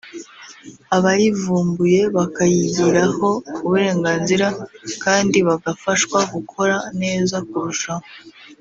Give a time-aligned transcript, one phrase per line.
[0.95, 3.29] abayivumbuye bakayigiraho
[3.65, 4.47] uburenganzira
[5.03, 8.05] kandi bagafashwa gukora neza kurushaho